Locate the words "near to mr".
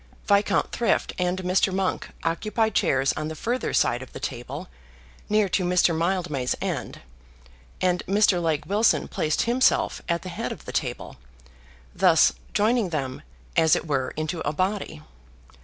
5.29-5.95